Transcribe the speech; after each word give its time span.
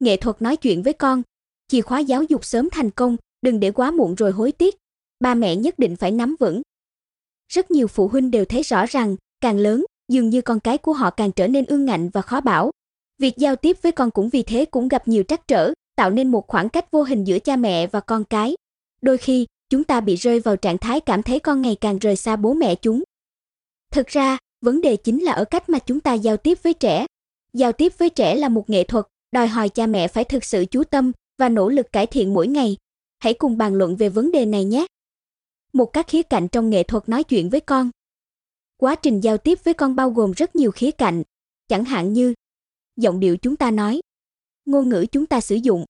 Nghệ 0.00 0.16
thuật 0.16 0.42
nói 0.42 0.56
chuyện 0.56 0.82
với 0.82 0.92
con, 0.92 1.22
chìa 1.68 1.80
khóa 1.80 1.98
giáo 1.98 2.22
dục 2.22 2.44
sớm 2.44 2.68
thành 2.70 2.90
công, 2.90 3.16
đừng 3.42 3.60
để 3.60 3.70
quá 3.70 3.90
muộn 3.90 4.14
rồi 4.14 4.32
hối 4.32 4.52
tiếc. 4.52 4.76
Ba 5.20 5.34
mẹ 5.34 5.56
nhất 5.56 5.78
định 5.78 5.96
phải 5.96 6.10
nắm 6.10 6.36
vững. 6.40 6.62
Rất 7.52 7.70
nhiều 7.70 7.88
phụ 7.88 8.08
huynh 8.08 8.30
đều 8.30 8.44
thấy 8.44 8.62
rõ 8.62 8.86
rằng, 8.86 9.16
càng 9.40 9.58
lớn, 9.58 9.84
dường 10.08 10.28
như 10.30 10.42
con 10.42 10.60
cái 10.60 10.78
của 10.78 10.92
họ 10.92 11.10
càng 11.10 11.32
trở 11.32 11.48
nên 11.48 11.64
ương 11.64 11.84
ngạnh 11.84 12.08
và 12.08 12.22
khó 12.22 12.40
bảo. 12.40 12.70
Việc 13.18 13.36
giao 13.36 13.56
tiếp 13.56 13.76
với 13.82 13.92
con 13.92 14.10
cũng 14.10 14.28
vì 14.28 14.42
thế 14.42 14.64
cũng 14.64 14.88
gặp 14.88 15.08
nhiều 15.08 15.22
trắc 15.22 15.48
trở, 15.48 15.72
tạo 15.96 16.10
nên 16.10 16.30
một 16.30 16.46
khoảng 16.48 16.68
cách 16.68 16.90
vô 16.90 17.02
hình 17.02 17.24
giữa 17.24 17.38
cha 17.38 17.56
mẹ 17.56 17.86
và 17.86 18.00
con 18.00 18.24
cái. 18.24 18.54
Đôi 19.02 19.18
khi, 19.18 19.46
chúng 19.70 19.84
ta 19.84 20.00
bị 20.00 20.16
rơi 20.16 20.40
vào 20.40 20.56
trạng 20.56 20.78
thái 20.78 21.00
cảm 21.00 21.22
thấy 21.22 21.38
con 21.38 21.62
ngày 21.62 21.76
càng 21.80 21.98
rời 21.98 22.16
xa 22.16 22.36
bố 22.36 22.54
mẹ 22.54 22.74
chúng. 22.74 23.02
Thực 23.92 24.06
ra, 24.06 24.38
vấn 24.60 24.80
đề 24.80 24.96
chính 24.96 25.22
là 25.22 25.32
ở 25.32 25.44
cách 25.44 25.68
mà 25.68 25.78
chúng 25.78 26.00
ta 26.00 26.14
giao 26.14 26.36
tiếp 26.36 26.58
với 26.62 26.74
trẻ. 26.74 27.06
Giao 27.52 27.72
tiếp 27.72 27.92
với 27.98 28.10
trẻ 28.10 28.34
là 28.34 28.48
một 28.48 28.70
nghệ 28.70 28.84
thuật, 28.84 29.06
đòi 29.32 29.48
hỏi 29.48 29.68
cha 29.68 29.86
mẹ 29.86 30.08
phải 30.08 30.24
thực 30.24 30.44
sự 30.44 30.64
chú 30.70 30.84
tâm 30.84 31.12
và 31.38 31.48
nỗ 31.48 31.68
lực 31.68 31.92
cải 31.92 32.06
thiện 32.06 32.34
mỗi 32.34 32.48
ngày. 32.48 32.76
Hãy 33.18 33.34
cùng 33.34 33.58
bàn 33.58 33.74
luận 33.74 33.96
về 33.96 34.08
vấn 34.08 34.32
đề 34.32 34.46
này 34.46 34.64
nhé. 34.64 34.86
Một 35.72 35.86
các 35.86 36.08
khía 36.08 36.22
cạnh 36.22 36.48
trong 36.48 36.70
nghệ 36.70 36.82
thuật 36.82 37.08
nói 37.08 37.24
chuyện 37.24 37.50
với 37.50 37.60
con. 37.60 37.90
Quá 38.76 38.94
trình 38.94 39.20
giao 39.20 39.38
tiếp 39.38 39.58
với 39.64 39.74
con 39.74 39.96
bao 39.96 40.10
gồm 40.10 40.32
rất 40.32 40.56
nhiều 40.56 40.70
khía 40.70 40.90
cạnh, 40.90 41.22
chẳng 41.68 41.84
hạn 41.84 42.12
như 42.12 42.34
giọng 42.96 43.20
điệu 43.20 43.36
chúng 43.36 43.56
ta 43.56 43.70
nói, 43.70 44.00
ngôn 44.64 44.88
ngữ 44.88 45.06
chúng 45.12 45.26
ta 45.26 45.40
sử 45.40 45.54
dụng, 45.54 45.84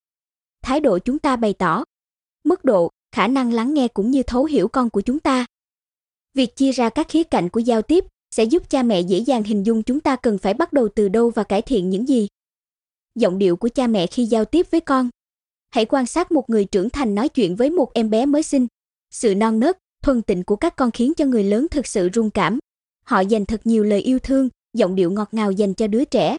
thái 0.63 0.81
độ 0.81 0.99
chúng 0.99 1.19
ta 1.19 1.37
bày 1.37 1.53
tỏ, 1.53 1.85
mức 2.45 2.65
độ, 2.65 2.91
khả 3.13 3.27
năng 3.27 3.53
lắng 3.53 3.75
nghe 3.75 3.89
cũng 3.89 4.11
như 4.11 4.23
thấu 4.23 4.45
hiểu 4.45 4.69
con 4.69 4.91
của 4.91 5.01
chúng 5.01 5.21
ta. 5.21 5.47
Việc 6.35 6.57
chia 6.57 6.73
ra 6.73 6.89
các 6.89 7.09
khía 7.09 7.25
cạnh 7.25 7.49
của 7.49 7.61
giao 7.61 7.83
tiếp 7.83 8.05
sẽ 8.31 8.45
giúp 8.45 8.71
cha 8.71 8.83
mẹ 8.83 9.01
dễ 9.01 9.19
dàng 9.19 9.43
hình 9.43 9.67
dung 9.67 9.83
chúng 9.83 10.01
ta 10.01 10.17
cần 10.17 10.39
phải 10.39 10.55
bắt 10.55 10.73
đầu 10.73 10.89
từ 10.95 11.09
đâu 11.09 11.31
và 11.31 11.45
cải 11.45 11.63
thiện 11.63 11.91
những 11.91 12.09
gì. 12.09 12.29
Giọng 13.19 13.39
điệu 13.39 13.57
của 13.57 13.69
cha 13.69 13.87
mẹ 13.87 14.07
khi 14.07 14.25
giao 14.25 14.45
tiếp 14.45 14.67
với 14.71 14.81
con. 14.81 15.11
Hãy 15.71 15.85
quan 15.85 16.07
sát 16.07 16.33
một 16.33 16.51
người 16.51 16.65
trưởng 16.65 16.91
thành 16.91 17.15
nói 17.15 17.29
chuyện 17.29 17.57
với 17.57 17.71
một 17.71 17.93
em 17.95 18.11
bé 18.11 18.27
mới 18.27 18.43
sinh. 18.43 18.67
Sự 19.11 19.35
non 19.35 19.61
nớt, 19.61 19.79
thuần 20.03 20.23
tịnh 20.23 20.45
của 20.45 20.57
các 20.57 20.77
con 20.77 20.91
khiến 20.91 21.15
cho 21.15 21.25
người 21.25 21.45
lớn 21.45 21.67
thực 21.71 21.87
sự 21.87 22.09
rung 22.15 22.31
cảm. 22.31 22.59
Họ 23.05 23.21
dành 23.21 23.47
thật 23.47 23.61
nhiều 23.65 23.85
lời 23.85 24.01
yêu 24.01 24.19
thương, 24.19 24.49
giọng 24.75 24.95
điệu 24.95 25.11
ngọt 25.11 25.29
ngào 25.33 25.53
dành 25.53 25.75
cho 25.75 25.87
đứa 25.87 26.05
trẻ. 26.05 26.37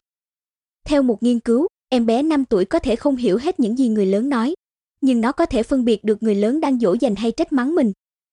Theo 0.84 1.02
một 1.02 1.22
nghiên 1.22 1.40
cứu, 1.40 1.66
em 1.88 2.06
bé 2.06 2.22
5 2.22 2.44
tuổi 2.44 2.64
có 2.64 2.78
thể 2.78 2.96
không 2.96 3.16
hiểu 3.16 3.38
hết 3.38 3.60
những 3.60 3.78
gì 3.78 3.88
người 3.88 4.06
lớn 4.06 4.28
nói, 4.28 4.54
nhưng 5.00 5.20
nó 5.20 5.32
có 5.32 5.46
thể 5.46 5.62
phân 5.62 5.84
biệt 5.84 6.04
được 6.04 6.22
người 6.22 6.34
lớn 6.34 6.60
đang 6.60 6.78
dỗ 6.78 6.96
dành 7.00 7.16
hay 7.16 7.32
trách 7.32 7.52
mắng 7.52 7.74
mình. 7.74 7.92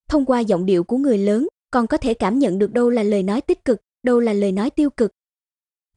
Thông 0.09 0.25
qua 0.25 0.39
giọng 0.39 0.65
điệu 0.65 0.83
của 0.83 0.97
người 0.97 1.17
lớn, 1.17 1.47
con 1.71 1.87
có 1.87 1.97
thể 1.97 2.13
cảm 2.13 2.39
nhận 2.39 2.59
được 2.59 2.73
đâu 2.73 2.89
là 2.89 3.03
lời 3.03 3.23
nói 3.23 3.41
tích 3.41 3.65
cực, 3.65 3.81
đâu 4.03 4.19
là 4.19 4.33
lời 4.33 4.51
nói 4.51 4.69
tiêu 4.69 4.89
cực. 4.89 5.11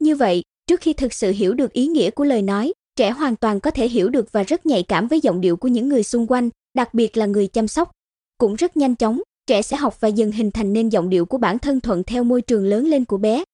Như 0.00 0.16
vậy, 0.16 0.42
trước 0.70 0.80
khi 0.80 0.92
thực 0.92 1.12
sự 1.12 1.30
hiểu 1.30 1.54
được 1.54 1.72
ý 1.72 1.86
nghĩa 1.86 2.10
của 2.10 2.24
lời 2.24 2.42
nói, 2.42 2.72
trẻ 2.96 3.10
hoàn 3.10 3.36
toàn 3.36 3.60
có 3.60 3.70
thể 3.70 3.88
hiểu 3.88 4.08
được 4.08 4.32
và 4.32 4.42
rất 4.42 4.66
nhạy 4.66 4.82
cảm 4.82 5.08
với 5.08 5.20
giọng 5.20 5.40
điệu 5.40 5.56
của 5.56 5.68
những 5.68 5.88
người 5.88 6.02
xung 6.02 6.26
quanh, 6.26 6.50
đặc 6.74 6.94
biệt 6.94 7.16
là 7.16 7.26
người 7.26 7.46
chăm 7.46 7.68
sóc. 7.68 7.90
Cũng 8.38 8.54
rất 8.54 8.76
nhanh 8.76 8.94
chóng, 8.94 9.20
trẻ 9.46 9.62
sẽ 9.62 9.76
học 9.76 10.00
và 10.00 10.08
dần 10.08 10.32
hình 10.32 10.50
thành 10.50 10.72
nên 10.72 10.88
giọng 10.88 11.10
điệu 11.10 11.26
của 11.26 11.38
bản 11.38 11.58
thân 11.58 11.80
thuận 11.80 12.04
theo 12.04 12.24
môi 12.24 12.42
trường 12.42 12.64
lớn 12.64 12.86
lên 12.86 13.04
của 13.04 13.16
bé. 13.16 13.44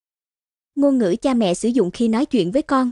Ngôn 0.75 0.99
ngữ 0.99 1.17
cha 1.23 1.35
mẹ 1.35 1.55
sử 1.55 1.69
dụng 1.69 1.91
khi 1.91 2.09
nói 2.09 2.27
chuyện 2.27 2.53
với 2.53 2.63
con. 2.63 2.91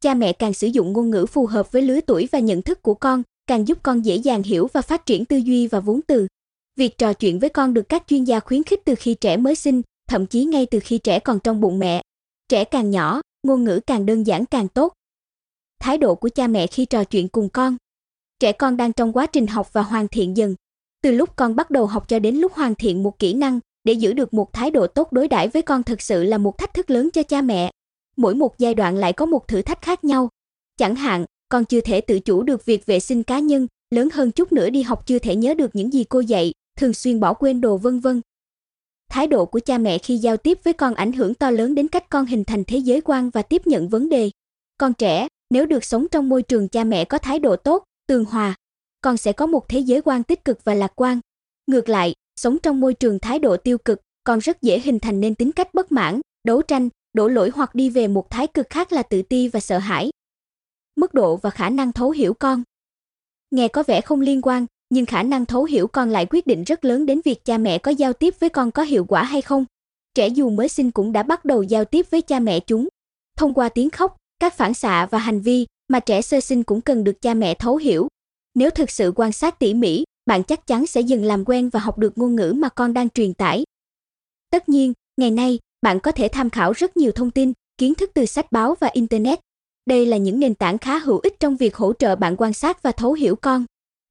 Cha 0.00 0.14
mẹ 0.14 0.32
càng 0.32 0.54
sử 0.54 0.66
dụng 0.66 0.92
ngôn 0.92 1.10
ngữ 1.10 1.26
phù 1.26 1.46
hợp 1.46 1.72
với 1.72 1.82
lứa 1.82 2.00
tuổi 2.00 2.28
và 2.32 2.38
nhận 2.38 2.62
thức 2.62 2.82
của 2.82 2.94
con, 2.94 3.22
càng 3.46 3.68
giúp 3.68 3.78
con 3.82 4.04
dễ 4.04 4.16
dàng 4.16 4.42
hiểu 4.42 4.68
và 4.72 4.82
phát 4.82 5.06
triển 5.06 5.24
tư 5.24 5.36
duy 5.36 5.66
và 5.66 5.80
vốn 5.80 6.00
từ. 6.06 6.26
Việc 6.76 6.98
trò 6.98 7.12
chuyện 7.12 7.38
với 7.38 7.50
con 7.50 7.74
được 7.74 7.88
các 7.88 8.02
chuyên 8.08 8.24
gia 8.24 8.40
khuyến 8.40 8.62
khích 8.62 8.80
từ 8.84 8.94
khi 8.94 9.14
trẻ 9.14 9.36
mới 9.36 9.54
sinh, 9.54 9.82
thậm 10.08 10.26
chí 10.26 10.44
ngay 10.44 10.66
từ 10.66 10.80
khi 10.80 10.98
trẻ 10.98 11.18
còn 11.18 11.38
trong 11.40 11.60
bụng 11.60 11.78
mẹ. 11.78 12.02
Trẻ 12.48 12.64
càng 12.64 12.90
nhỏ, 12.90 13.20
ngôn 13.42 13.64
ngữ 13.64 13.80
càng 13.86 14.06
đơn 14.06 14.26
giản 14.26 14.46
càng 14.46 14.68
tốt. 14.68 14.92
Thái 15.80 15.98
độ 15.98 16.14
của 16.14 16.28
cha 16.28 16.46
mẹ 16.46 16.66
khi 16.66 16.84
trò 16.84 17.04
chuyện 17.04 17.28
cùng 17.28 17.48
con. 17.48 17.76
Trẻ 18.40 18.52
con 18.52 18.76
đang 18.76 18.92
trong 18.92 19.12
quá 19.12 19.26
trình 19.26 19.46
học 19.46 19.72
và 19.72 19.82
hoàn 19.82 20.08
thiện 20.08 20.36
dần. 20.36 20.54
Từ 21.02 21.10
lúc 21.10 21.36
con 21.36 21.56
bắt 21.56 21.70
đầu 21.70 21.86
học 21.86 22.08
cho 22.08 22.18
đến 22.18 22.36
lúc 22.36 22.52
hoàn 22.52 22.74
thiện 22.74 23.02
một 23.02 23.18
kỹ 23.18 23.34
năng, 23.34 23.60
để 23.84 23.92
giữ 23.92 24.12
được 24.12 24.34
một 24.34 24.52
thái 24.52 24.70
độ 24.70 24.86
tốt 24.86 25.12
đối 25.12 25.28
đãi 25.28 25.48
với 25.48 25.62
con 25.62 25.82
thực 25.82 26.02
sự 26.02 26.24
là 26.24 26.38
một 26.38 26.58
thách 26.58 26.74
thức 26.74 26.90
lớn 26.90 27.10
cho 27.12 27.22
cha 27.22 27.42
mẹ. 27.42 27.70
Mỗi 28.16 28.34
một 28.34 28.58
giai 28.58 28.74
đoạn 28.74 28.96
lại 28.96 29.12
có 29.12 29.26
một 29.26 29.48
thử 29.48 29.62
thách 29.62 29.82
khác 29.82 30.04
nhau. 30.04 30.28
Chẳng 30.76 30.94
hạn, 30.94 31.24
con 31.48 31.64
chưa 31.64 31.80
thể 31.80 32.00
tự 32.00 32.20
chủ 32.20 32.42
được 32.42 32.64
việc 32.64 32.86
vệ 32.86 33.00
sinh 33.00 33.22
cá 33.22 33.38
nhân, 33.38 33.66
lớn 33.90 34.08
hơn 34.12 34.30
chút 34.30 34.52
nữa 34.52 34.70
đi 34.70 34.82
học 34.82 35.06
chưa 35.06 35.18
thể 35.18 35.36
nhớ 35.36 35.54
được 35.54 35.76
những 35.76 35.92
gì 35.92 36.04
cô 36.04 36.20
dạy, 36.20 36.52
thường 36.76 36.94
xuyên 36.94 37.20
bỏ 37.20 37.34
quên 37.34 37.60
đồ 37.60 37.76
vân 37.76 38.00
vân. 38.00 38.20
Thái 39.12 39.26
độ 39.26 39.46
của 39.46 39.60
cha 39.60 39.78
mẹ 39.78 39.98
khi 39.98 40.16
giao 40.16 40.36
tiếp 40.36 40.58
với 40.64 40.72
con 40.72 40.94
ảnh 40.94 41.12
hưởng 41.12 41.34
to 41.34 41.50
lớn 41.50 41.74
đến 41.74 41.88
cách 41.88 42.08
con 42.08 42.26
hình 42.26 42.44
thành 42.44 42.64
thế 42.64 42.78
giới 42.78 43.00
quan 43.00 43.30
và 43.30 43.42
tiếp 43.42 43.66
nhận 43.66 43.88
vấn 43.88 44.08
đề. 44.08 44.30
Con 44.78 44.94
trẻ, 44.94 45.28
nếu 45.50 45.66
được 45.66 45.84
sống 45.84 46.06
trong 46.10 46.28
môi 46.28 46.42
trường 46.42 46.68
cha 46.68 46.84
mẹ 46.84 47.04
có 47.04 47.18
thái 47.18 47.38
độ 47.38 47.56
tốt, 47.56 47.84
tường 48.06 48.24
hòa, 48.24 48.54
con 49.00 49.16
sẽ 49.16 49.32
có 49.32 49.46
một 49.46 49.68
thế 49.68 49.78
giới 49.78 50.02
quan 50.04 50.22
tích 50.22 50.44
cực 50.44 50.64
và 50.64 50.74
lạc 50.74 50.92
quan. 50.96 51.20
Ngược 51.66 51.88
lại, 51.88 52.14
sống 52.36 52.58
trong 52.62 52.80
môi 52.80 52.94
trường 52.94 53.18
thái 53.18 53.38
độ 53.38 53.56
tiêu 53.56 53.78
cực, 53.78 54.00
con 54.24 54.38
rất 54.38 54.62
dễ 54.62 54.80
hình 54.80 54.98
thành 54.98 55.20
nên 55.20 55.34
tính 55.34 55.52
cách 55.52 55.74
bất 55.74 55.92
mãn, 55.92 56.20
đấu 56.44 56.62
tranh, 56.62 56.88
đổ 57.12 57.28
lỗi 57.28 57.50
hoặc 57.54 57.74
đi 57.74 57.90
về 57.90 58.08
một 58.08 58.30
thái 58.30 58.46
cực 58.46 58.70
khác 58.70 58.92
là 58.92 59.02
tự 59.02 59.22
ti 59.22 59.48
và 59.48 59.60
sợ 59.60 59.78
hãi. 59.78 60.10
Mức 60.96 61.14
độ 61.14 61.36
và 61.36 61.50
khả 61.50 61.70
năng 61.70 61.92
thấu 61.92 62.10
hiểu 62.10 62.34
con. 62.34 62.62
Nghe 63.50 63.68
có 63.68 63.82
vẻ 63.82 64.00
không 64.00 64.20
liên 64.20 64.42
quan, 64.42 64.66
nhưng 64.92 65.06
khả 65.06 65.22
năng 65.22 65.46
thấu 65.46 65.64
hiểu 65.64 65.86
con 65.86 66.10
lại 66.10 66.26
quyết 66.30 66.46
định 66.46 66.64
rất 66.64 66.84
lớn 66.84 67.06
đến 67.06 67.20
việc 67.24 67.44
cha 67.44 67.58
mẹ 67.58 67.78
có 67.78 67.90
giao 67.90 68.12
tiếp 68.12 68.34
với 68.40 68.50
con 68.50 68.70
có 68.70 68.82
hiệu 68.82 69.04
quả 69.04 69.22
hay 69.22 69.42
không. 69.42 69.64
Trẻ 70.14 70.28
dù 70.28 70.50
mới 70.50 70.68
sinh 70.68 70.90
cũng 70.90 71.12
đã 71.12 71.22
bắt 71.22 71.44
đầu 71.44 71.62
giao 71.62 71.84
tiếp 71.84 72.06
với 72.10 72.22
cha 72.22 72.38
mẹ 72.38 72.60
chúng. 72.60 72.88
Thông 73.36 73.54
qua 73.54 73.68
tiếng 73.68 73.90
khóc, 73.90 74.16
các 74.40 74.56
phản 74.56 74.74
xạ 74.74 75.06
và 75.10 75.18
hành 75.18 75.40
vi 75.40 75.66
mà 75.88 76.00
trẻ 76.00 76.22
sơ 76.22 76.40
sinh 76.40 76.62
cũng 76.62 76.80
cần 76.80 77.04
được 77.04 77.20
cha 77.20 77.34
mẹ 77.34 77.54
thấu 77.54 77.76
hiểu. 77.76 78.08
Nếu 78.54 78.70
thực 78.70 78.90
sự 78.90 79.12
quan 79.16 79.32
sát 79.32 79.58
tỉ 79.58 79.74
mỉ, 79.74 80.04
bạn 80.26 80.44
chắc 80.44 80.66
chắn 80.66 80.86
sẽ 80.86 81.00
dần 81.00 81.24
làm 81.24 81.44
quen 81.44 81.68
và 81.68 81.80
học 81.80 81.98
được 81.98 82.18
ngôn 82.18 82.36
ngữ 82.36 82.52
mà 82.56 82.68
con 82.68 82.92
đang 82.92 83.10
truyền 83.10 83.34
tải. 83.34 83.64
Tất 84.50 84.68
nhiên, 84.68 84.92
ngày 85.16 85.30
nay, 85.30 85.58
bạn 85.82 86.00
có 86.00 86.12
thể 86.12 86.28
tham 86.28 86.50
khảo 86.50 86.72
rất 86.72 86.96
nhiều 86.96 87.12
thông 87.12 87.30
tin, 87.30 87.52
kiến 87.78 87.94
thức 87.94 88.10
từ 88.14 88.24
sách 88.24 88.52
báo 88.52 88.74
và 88.80 88.88
internet. 88.92 89.38
Đây 89.86 90.06
là 90.06 90.16
những 90.16 90.40
nền 90.40 90.54
tảng 90.54 90.78
khá 90.78 90.98
hữu 90.98 91.18
ích 91.18 91.40
trong 91.40 91.56
việc 91.56 91.76
hỗ 91.76 91.92
trợ 91.92 92.16
bạn 92.16 92.36
quan 92.36 92.52
sát 92.52 92.82
và 92.82 92.92
thấu 92.92 93.12
hiểu 93.12 93.36
con. 93.36 93.64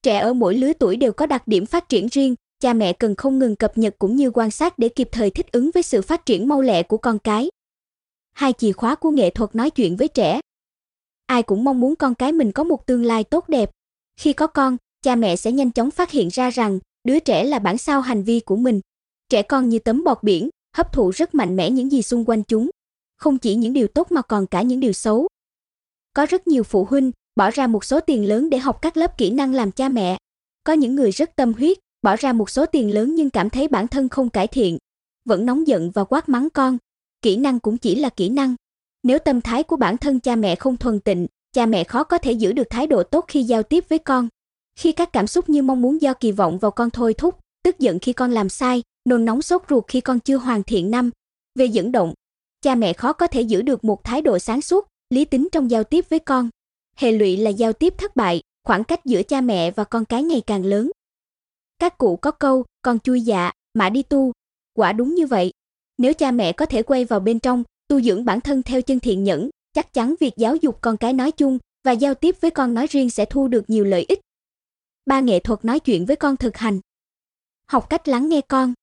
Trẻ 0.04 0.18
ở 0.18 0.34
mỗi 0.34 0.56
lứa 0.56 0.74
tuổi 0.74 0.96
đều 0.96 1.14
có 1.14 1.26
đặc 1.26 1.48
điểm 1.48 1.66
phát 1.66 1.90
triển 1.90 2.08
riêng, 2.08 2.36
cha 2.60 2.74
mẹ 2.74 2.94
cần 2.94 3.16
không 3.16 3.40
ngừng 3.40 3.56
cập 3.56 3.78
nhật 3.78 3.96
cũng 4.00 4.16
như 4.16 4.32
quan 4.34 4.52
sát 4.52 4.80
để 4.80 4.90
kịp 4.90 5.10
thời 5.12 5.30
thích 5.30 5.52
ứng 5.52 5.72
với 5.74 5.84
sự 5.84 6.02
phát 6.02 6.26
triển 6.26 6.48
mau 6.48 6.62
lẹ 6.62 6.84
của 6.84 6.98
con 6.98 7.20
cái. 7.20 7.50
Hai 8.34 8.54
chìa 8.54 8.72
khóa 8.72 8.96
của 8.96 9.12
nghệ 9.12 9.30
thuật 9.30 9.56
nói 9.56 9.70
chuyện 9.70 9.96
với 9.96 10.08
trẻ. 10.08 10.40
Ai 11.26 11.44
cũng 11.44 11.64
mong 11.64 11.80
muốn 11.80 11.96
con 11.96 12.16
cái 12.16 12.32
mình 12.32 12.52
có 12.52 12.64
một 12.64 12.86
tương 12.86 13.06
lai 13.06 13.24
tốt 13.24 13.50
đẹp. 13.50 13.72
Khi 14.18 14.34
có 14.34 14.48
con, 14.48 14.78
cha 15.02 15.16
mẹ 15.16 15.36
sẽ 15.36 15.52
nhanh 15.52 15.72
chóng 15.72 15.92
phát 15.92 16.12
hiện 16.12 16.30
ra 16.32 16.50
rằng 16.50 16.80
đứa 17.04 17.20
trẻ 17.20 17.44
là 17.44 17.60
bản 17.60 17.78
sao 17.78 18.02
hành 18.02 18.24
vi 18.24 18.40
của 18.40 18.56
mình. 18.56 18.82
Trẻ 19.30 19.42
con 19.42 19.70
như 19.70 19.80
tấm 19.80 20.04
bọt 20.04 20.24
biển, 20.24 20.50
hấp 20.78 20.94
thụ 20.94 21.10
rất 21.10 21.36
mạnh 21.36 21.56
mẽ 21.56 21.70
những 21.70 21.92
gì 21.92 22.02
xung 22.02 22.26
quanh 22.26 22.44
chúng, 22.44 22.70
không 23.18 23.38
chỉ 23.38 23.56
những 23.56 23.74
điều 23.74 23.88
tốt 23.88 24.12
mà 24.12 24.22
còn 24.22 24.48
cả 24.48 24.62
những 24.62 24.80
điều 24.80 24.94
xấu. 24.94 25.28
Có 26.14 26.26
rất 26.26 26.48
nhiều 26.48 26.64
phụ 26.64 26.86
huynh 26.90 27.12
bỏ 27.41 27.52
ra 27.52 27.68
một 27.68 27.85
số 27.85 28.00
tiền 28.00 28.28
lớn 28.28 28.50
để 28.50 28.57
học 28.57 28.81
các 28.81 28.97
lớp 28.97 29.18
kỹ 29.18 29.29
năng 29.29 29.53
làm 29.53 29.72
cha 29.72 29.90
mẹ. 29.90 30.18
Có 30.63 30.74
những 30.74 30.96
người 30.96 31.12
rất 31.12 31.35
tâm 31.35 31.53
huyết, 31.53 31.78
bỏ 32.02 32.16
ra 32.16 32.34
một 32.34 32.50
số 32.50 32.66
tiền 32.66 32.94
lớn 32.94 33.16
nhưng 33.16 33.29
cảm 33.29 33.50
thấy 33.50 33.68
bản 33.68 33.88
thân 33.88 34.09
không 34.09 34.29
cải 34.29 34.47
thiện, 34.47 34.78
vẫn 35.25 35.46
nóng 35.46 35.68
giận 35.68 35.91
và 35.91 36.03
quát 36.03 36.29
mắng 36.29 36.50
con. 36.50 36.78
Kỹ 37.22 37.38
năng 37.38 37.59
cũng 37.59 37.78
chỉ 37.78 37.96
là 37.96 38.09
kỹ 38.09 38.29
năng. 38.29 38.56
Nếu 39.03 39.19
tâm 39.19 39.41
thái 39.41 39.63
của 39.63 39.75
bản 39.75 39.97
thân 39.97 40.19
cha 40.19 40.35
mẹ 40.35 40.56
không 40.56 40.78
thuần 40.78 41.00
tịnh, 41.00 41.28
cha 41.53 41.66
mẹ 41.66 41.84
khó 41.84 42.03
có 42.03 42.18
thể 42.18 42.31
giữ 42.31 42.53
được 42.53 42.69
thái 42.69 42.88
độ 42.88 43.03
tốt 43.03 43.25
khi 43.28 43.44
giao 43.44 43.63
tiếp 43.63 43.85
với 43.90 44.00
con. 44.00 44.28
Khi 44.75 44.91
các 44.91 45.13
cảm 45.13 45.28
xúc 45.28 45.50
như 45.50 45.62
mong 45.62 45.81
muốn 45.81 46.02
do 46.02 46.13
kỳ 46.13 46.31
vọng 46.31 46.58
vào 46.58 46.72
con 46.72 46.90
thôi 46.90 47.13
thúc, 47.13 47.40
tức 47.63 47.79
giận 47.79 48.00
khi 48.00 48.13
con 48.13 48.31
làm 48.31 48.50
sai, 48.50 48.84
nôn 49.09 49.25
nóng 49.25 49.41
sốt 49.41 49.62
ruột 49.69 49.84
khi 49.88 50.02
con 50.02 50.19
chưa 50.19 50.38
hoàn 50.38 50.63
thiện 50.63 50.91
năm. 50.91 51.09
Về 51.56 51.66
dẫn 51.66 51.91
động, 51.91 52.13
cha 52.62 52.75
mẹ 52.75 52.94
khó 52.94 53.13
có 53.13 53.28
thể 53.28 53.41
giữ 53.41 53.62
được 53.62 53.84
một 53.84 54.03
thái 54.03 54.22
độ 54.22 54.40
sáng 54.40 54.62
suốt, 54.62 54.88
lý 55.09 55.25
tính 55.25 55.47
trong 55.52 55.72
giao 55.72 55.84
tiếp 55.84 56.06
với 56.09 56.19
con. 56.19 56.50
Hệ 57.02 57.12
lụy 57.12 57.38
là 57.38 57.50
giao 57.50 57.74
tiếp 57.74 57.94
thất 57.98 58.16
bại, 58.16 58.42
khoảng 58.64 58.84
cách 58.84 59.06
giữa 59.06 59.24
cha 59.24 59.42
mẹ 59.42 59.72
và 59.72 59.84
con 59.84 60.06
cái 60.06 60.24
ngày 60.24 60.42
càng 60.48 60.66
lớn. 60.66 60.92
Các 61.80 61.98
cụ 61.98 62.16
có 62.16 62.32
câu, 62.32 62.66
con 62.82 63.00
chui 63.00 63.22
dạ, 63.22 63.52
mà 63.74 63.90
đi 63.90 64.03
tu. 64.03 64.32
Quả 64.74 64.94
đúng 64.94 65.16
như 65.16 65.28
vậy. 65.28 65.52
Nếu 65.98 66.14
cha 66.14 66.32
mẹ 66.32 66.52
có 66.52 66.66
thể 66.66 66.84
quay 66.84 67.06
vào 67.06 67.20
bên 67.20 67.40
trong, 67.40 67.64
tu 67.88 68.02
dưỡng 68.02 68.26
bản 68.26 68.42
thân 68.42 68.64
theo 68.64 68.82
chân 68.82 69.00
thiện 69.00 69.24
nhẫn, 69.24 69.50
chắc 69.74 69.94
chắn 69.94 70.16
việc 70.20 70.34
giáo 70.38 70.56
dục 70.56 70.78
con 70.82 70.98
cái 70.98 71.14
nói 71.14 71.32
chung 71.32 71.59
và 71.84 71.92
giao 71.92 72.14
tiếp 72.14 72.36
với 72.42 72.52
con 72.52 72.74
nói 72.74 72.88
riêng 72.88 73.09
sẽ 73.09 73.26
thu 73.26 73.47
được 73.47 73.70
nhiều 73.70 73.84
lợi 73.84 74.06
ích. 74.08 74.20
Ba 75.06 75.20
nghệ 75.20 75.40
thuật 75.40 75.66
nói 75.66 75.80
chuyện 75.80 76.06
với 76.06 76.16
con 76.16 76.38
thực 76.38 76.58
hành. 76.58 76.80
Học 77.68 77.90
cách 77.90 78.08
lắng 78.08 78.30
nghe 78.30 78.42
con. 78.42 78.74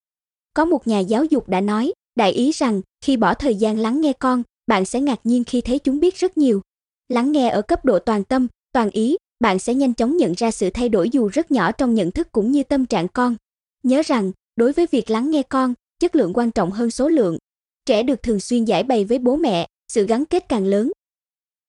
Có 0.53 0.65
một 0.65 0.87
nhà 0.87 0.99
giáo 0.99 1.25
dục 1.25 1.49
đã 1.49 1.61
nói, 1.61 1.93
đại 2.15 2.31
ý 2.31 2.51
rằng 2.51 2.81
khi 3.01 3.17
bỏ 3.17 3.33
thời 3.33 3.55
gian 3.55 3.77
lắng 3.77 4.01
nghe 4.01 4.13
con, 4.13 4.43
bạn 4.67 4.85
sẽ 4.85 5.01
ngạc 5.01 5.19
nhiên 5.23 5.43
khi 5.43 5.61
thấy 5.61 5.79
chúng 5.79 5.99
biết 5.99 6.15
rất 6.15 6.37
nhiều. 6.37 6.61
Lắng 7.09 7.31
nghe 7.31 7.49
ở 7.49 7.61
cấp 7.61 7.85
độ 7.85 7.99
toàn 7.99 8.23
tâm, 8.23 8.47
toàn 8.71 8.89
ý, 8.89 9.17
bạn 9.39 9.59
sẽ 9.59 9.73
nhanh 9.73 9.93
chóng 9.93 10.17
nhận 10.17 10.33
ra 10.37 10.51
sự 10.51 10.69
thay 10.69 10.89
đổi 10.89 11.09
dù 11.09 11.27
rất 11.27 11.51
nhỏ 11.51 11.71
trong 11.71 11.93
nhận 11.93 12.11
thức 12.11 12.31
cũng 12.31 12.51
như 12.51 12.63
tâm 12.63 12.85
trạng 12.85 13.07
con. 13.07 13.35
Nhớ 13.83 14.01
rằng, 14.05 14.31
đối 14.55 14.73
với 14.73 14.87
việc 14.91 15.09
lắng 15.09 15.31
nghe 15.31 15.43
con, 15.43 15.73
chất 15.99 16.15
lượng 16.15 16.33
quan 16.33 16.51
trọng 16.51 16.71
hơn 16.71 16.91
số 16.91 17.09
lượng. 17.09 17.37
Trẻ 17.85 18.03
được 18.03 18.23
thường 18.23 18.39
xuyên 18.39 18.65
giải 18.65 18.83
bày 18.83 19.05
với 19.05 19.19
bố 19.19 19.35
mẹ, 19.35 19.67
sự 19.87 20.05
gắn 20.05 20.25
kết 20.25 20.49
càng 20.49 20.65
lớn. 20.65 20.91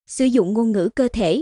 Sử 0.07 0.25
dụng 0.25 0.53
ngôn 0.53 0.73
ngữ 0.73 0.89
cơ 0.95 1.09
thể. 1.13 1.41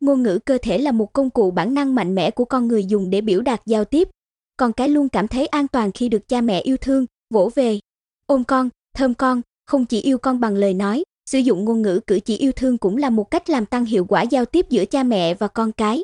Ngôn 0.00 0.22
ngữ 0.22 0.38
cơ 0.38 0.58
thể 0.62 0.78
là 0.78 0.92
một 0.92 1.12
công 1.12 1.30
cụ 1.30 1.50
bản 1.50 1.74
năng 1.74 1.94
mạnh 1.94 2.14
mẽ 2.14 2.30
của 2.30 2.44
con 2.44 2.68
người 2.68 2.84
dùng 2.84 3.10
để 3.10 3.20
biểu 3.20 3.40
đạt 3.40 3.66
giao 3.66 3.84
tiếp. 3.84 4.08
Con 4.56 4.72
cái 4.72 4.88
luôn 4.88 5.08
cảm 5.08 5.28
thấy 5.28 5.46
an 5.46 5.68
toàn 5.68 5.92
khi 5.92 6.08
được 6.08 6.28
cha 6.28 6.40
mẹ 6.40 6.60
yêu 6.60 6.76
thương, 6.76 7.06
vỗ 7.30 7.50
về, 7.54 7.80
ôm 8.26 8.44
con, 8.44 8.68
thơm 8.94 9.14
con, 9.14 9.42
không 9.66 9.84
chỉ 9.84 10.00
yêu 10.00 10.18
con 10.18 10.40
bằng 10.40 10.54
lời 10.54 10.74
nói, 10.74 11.04
sử 11.28 11.38
dụng 11.38 11.64
ngôn 11.64 11.82
ngữ 11.82 12.00
cử 12.06 12.20
chỉ 12.20 12.36
yêu 12.36 12.52
thương 12.52 12.78
cũng 12.78 12.96
là 12.96 13.10
một 13.10 13.30
cách 13.30 13.50
làm 13.50 13.66
tăng 13.66 13.84
hiệu 13.84 14.04
quả 14.04 14.22
giao 14.22 14.44
tiếp 14.44 14.66
giữa 14.70 14.84
cha 14.84 15.02
mẹ 15.02 15.34
và 15.34 15.48
con 15.48 15.72
cái. 15.72 16.02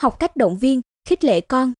Học 0.00 0.16
cách 0.18 0.36
động 0.36 0.58
viên, 0.58 0.80
khích 1.08 1.24
lệ 1.24 1.40
con. 1.40 1.72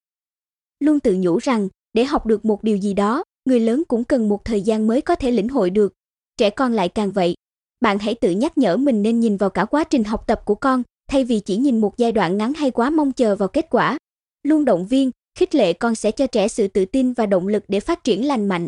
Luôn 0.81 1.00
tự 1.00 1.17
nhủ 1.19 1.38
rằng, 1.38 1.69
để 1.93 2.05
học 2.05 2.26
được 2.26 2.44
một 2.44 2.62
điều 2.62 2.76
gì 2.76 2.94
đó, 2.94 3.25
người 3.44 3.61
lớn 3.61 3.82
cũng 3.88 4.05
cần 4.05 4.29
một 4.29 4.44
thời 4.44 4.61
gian 4.61 4.87
mới 4.87 5.00
có 5.00 5.14
thể 5.14 5.31
lĩnh 5.31 5.49
hội 5.49 5.70
được. 5.70 5.93
Trẻ 6.37 6.50
con 6.50 6.73
lại 6.73 6.88
càng 6.88 7.12
vậy. 7.12 7.35
Bạn 7.81 7.99
hãy 7.99 8.14
tự 8.14 8.31
nhắc 8.31 8.58
nhở 8.58 8.76
mình 8.76 9.03
nên 9.03 9.20
nhìn 9.20 9.37
vào 9.37 9.50
cả 9.50 9.64
quá 9.64 9.85
trình 9.85 10.05
học 10.05 10.26
tập 10.26 10.43
của 10.44 10.55
con, 10.55 10.82
thay 11.08 11.25
vì 11.25 11.41
chỉ 11.41 11.56
nhìn 11.56 11.81
một 11.81 11.99
giai 11.99 12.12
đoạn 12.12 12.37
ngắn 12.37 12.55
hay 12.55 12.70
quá 12.70 12.91
mong 12.91 13.12
chờ 13.12 13.37
vào 13.37 13.49
kết 13.49 13.67
quả. 13.70 13.99
Luôn 14.43 14.64
động 14.64 14.87
viên, 14.87 15.11
khích 15.38 15.55
lệ 15.55 15.73
con 15.73 15.94
sẽ 15.94 16.11
cho 16.11 16.26
trẻ 16.26 16.49
sự 16.49 16.69
tự 16.69 16.85
tin 16.85 17.12
và 17.12 17.26
động 17.26 17.49
lực 17.49 17.64
để 17.69 17.81
phát 17.81 18.05
triển 18.05 18.26
lành 18.26 18.49
mạnh. 18.49 18.67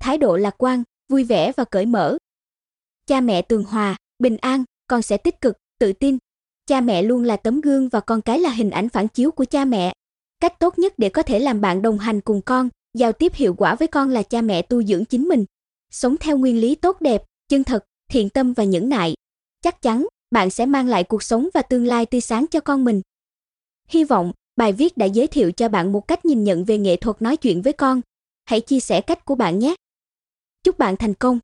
Thái 0.00 0.18
độ 0.18 0.36
lạc 0.36 0.54
quan, 0.58 0.82
vui 1.08 1.24
vẻ 1.24 1.52
và 1.56 1.64
cởi 1.64 1.86
mở. 1.86 2.18
Cha 3.10 3.20
mẹ 3.20 3.42
tường 3.42 3.64
hòa, 3.64 3.96
bình 4.18 4.36
an, 4.36 4.64
con 4.86 5.02
sẽ 5.02 5.16
tích 5.16 5.40
cực, 5.40 5.56
tự 5.78 5.92
tin. 5.92 6.18
Cha 6.66 6.80
mẹ 6.80 7.02
luôn 7.02 7.24
là 7.24 7.36
tấm 7.36 7.60
gương 7.60 7.88
và 7.88 8.00
con 8.00 8.22
cái 8.22 8.38
là 8.38 8.50
hình 8.50 8.70
ảnh 8.70 8.88
phản 8.88 9.08
chiếu 9.08 9.30
của 9.30 9.44
cha 9.44 9.64
mẹ. 9.64 9.92
Cách 10.40 10.58
tốt 10.58 10.78
nhất 10.78 10.94
để 10.96 11.08
có 11.08 11.22
thể 11.22 11.38
làm 11.38 11.60
bạn 11.60 11.82
đồng 11.82 11.98
hành 11.98 12.20
cùng 12.20 12.40
con, 12.42 12.68
giao 12.94 13.12
tiếp 13.12 13.34
hiệu 13.34 13.54
quả 13.54 13.74
với 13.74 13.88
con 13.88 14.08
là 14.08 14.22
cha 14.22 14.42
mẹ 14.42 14.62
tu 14.62 14.82
dưỡng 14.82 15.04
chính 15.04 15.28
mình. 15.28 15.44
Sống 15.90 16.16
theo 16.20 16.38
nguyên 16.38 16.60
lý 16.60 16.74
tốt 16.74 17.00
đẹp, 17.00 17.22
chân 17.48 17.64
thật, 17.64 17.84
thiện 18.10 18.28
tâm 18.28 18.52
và 18.52 18.64
nhẫn 18.64 18.88
nại. 18.88 19.14
Chắc 19.62 19.82
chắn, 19.82 20.06
bạn 20.30 20.50
sẽ 20.50 20.66
mang 20.66 20.86
lại 20.86 21.04
cuộc 21.04 21.22
sống 21.22 21.48
và 21.54 21.62
tương 21.62 21.86
lai 21.86 22.06
tươi 22.06 22.20
sáng 22.20 22.46
cho 22.46 22.60
con 22.60 22.84
mình. 22.84 23.00
Hy 23.88 24.04
vọng, 24.04 24.32
bài 24.56 24.72
viết 24.72 24.96
đã 24.96 25.06
giới 25.06 25.26
thiệu 25.26 25.52
cho 25.52 25.68
bạn 25.68 25.92
một 25.92 26.08
cách 26.08 26.24
nhìn 26.24 26.44
nhận 26.44 26.64
về 26.64 26.78
nghệ 26.78 26.96
thuật 26.96 27.22
nói 27.22 27.36
chuyện 27.36 27.62
với 27.62 27.72
con. 27.72 28.00
Hãy 28.44 28.60
chia 28.60 28.80
sẻ 28.80 29.00
cách 29.00 29.24
của 29.24 29.34
bạn 29.34 29.58
nhé. 29.58 29.74
Chúc 30.64 30.78
bạn 30.78 30.96
thành 30.96 31.14
công! 31.14 31.38